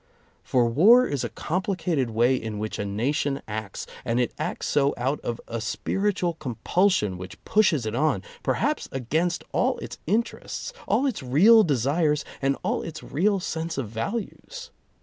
[0.41, 4.95] For war is a complicated way in which a nation acts, and it acts so
[4.97, 11.05] out of a spiritual compulsion which pushes it on, perhaps against all its interests, all
[11.05, 14.71] its real desires, and all its real sense of values.